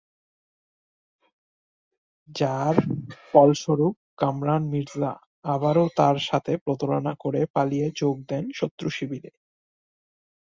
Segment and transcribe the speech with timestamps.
[2.35, 2.75] যার
[3.29, 5.11] ফলস্বরূপ কামরান মির্জা
[5.45, 9.31] আবারো তার সাথে প্রতারণা করে পালিয়ে যোগ দেন শত্রু শিবিরে।